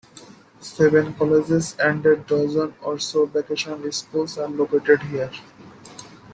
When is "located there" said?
4.49-5.29